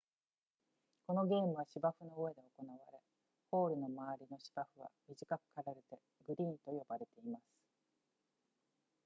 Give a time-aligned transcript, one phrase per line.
[1.05, 2.99] このゲームは芝生の上で行われ
[3.51, 7.43] ホールの周りの芝生は短く刈られてグリーンと呼ばれています